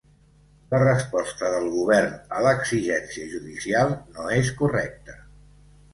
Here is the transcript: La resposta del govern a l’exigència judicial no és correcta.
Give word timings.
La 0.69 0.79
resposta 0.83 1.51
del 1.57 1.67
govern 1.75 2.33
a 2.37 2.41
l’exigència 2.45 3.29
judicial 3.35 3.95
no 4.17 4.29
és 4.39 4.51
correcta. 4.63 5.19